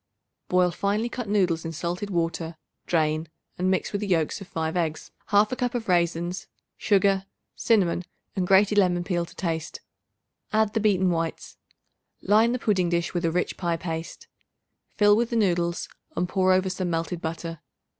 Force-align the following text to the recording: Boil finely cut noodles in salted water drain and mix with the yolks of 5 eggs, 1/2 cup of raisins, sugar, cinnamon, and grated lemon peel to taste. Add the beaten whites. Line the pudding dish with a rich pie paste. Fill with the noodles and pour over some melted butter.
Boil 0.47 0.71
finely 0.71 1.09
cut 1.09 1.29
noodles 1.29 1.63
in 1.63 1.71
salted 1.73 2.09
water 2.09 2.57
drain 2.87 3.29
and 3.59 3.69
mix 3.69 3.91
with 3.91 4.01
the 4.01 4.07
yolks 4.07 4.41
of 4.41 4.47
5 4.47 4.75
eggs, 4.75 5.11
1/2 5.29 5.55
cup 5.55 5.75
of 5.75 5.87
raisins, 5.87 6.47
sugar, 6.75 7.27
cinnamon, 7.55 8.03
and 8.35 8.47
grated 8.47 8.79
lemon 8.79 9.03
peel 9.03 9.27
to 9.27 9.35
taste. 9.35 9.81
Add 10.51 10.73
the 10.73 10.79
beaten 10.79 11.11
whites. 11.11 11.57
Line 12.23 12.51
the 12.51 12.57
pudding 12.57 12.89
dish 12.89 13.13
with 13.13 13.25
a 13.25 13.31
rich 13.31 13.57
pie 13.57 13.77
paste. 13.77 14.27
Fill 14.95 15.15
with 15.15 15.29
the 15.29 15.35
noodles 15.35 15.87
and 16.15 16.27
pour 16.27 16.51
over 16.51 16.71
some 16.71 16.89
melted 16.89 17.21
butter. 17.21 17.61